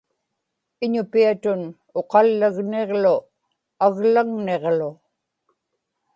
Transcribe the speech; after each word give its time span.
iñupiatun 0.85 1.59
uqallagniġlu 1.99 3.15
aglaŋniġlu 3.85 4.91